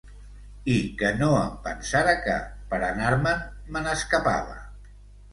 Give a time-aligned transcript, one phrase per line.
[0.75, 2.37] I que no em pensara que,
[2.71, 3.43] per anar-me’n,
[3.75, 4.57] me n’escapava.